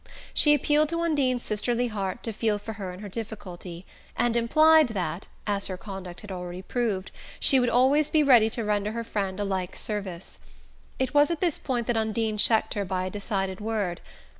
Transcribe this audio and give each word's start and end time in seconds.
She 0.33 0.55
appealed 0.55 0.89
to 0.89 1.01
Undine's 1.03 1.45
sisterly 1.45 1.89
heart 1.89 2.23
to 2.23 2.33
feel 2.33 2.57
for 2.57 2.73
her 2.73 2.91
in 2.91 3.01
her 3.01 3.07
difficulty, 3.07 3.85
and 4.17 4.35
implied 4.35 4.87
that 4.87 5.27
as 5.45 5.67
her 5.67 5.77
conduct 5.77 6.21
had 6.21 6.31
already 6.31 6.63
proved 6.63 7.11
she 7.39 7.59
would 7.59 7.69
always 7.69 8.09
be 8.09 8.23
ready 8.23 8.49
to 8.49 8.63
render 8.63 8.93
her 8.93 9.03
friend 9.03 9.39
a 9.39 9.43
like 9.45 9.75
service. 9.75 10.39
It 10.97 11.13
was 11.13 11.29
at 11.29 11.39
this 11.39 11.59
point 11.59 11.85
that 11.85 11.97
Undine 11.97 12.39
checked 12.39 12.73
her 12.73 12.83
by 12.83 13.05
a 13.05 13.09
decided 13.11 13.61
word. 13.61 14.01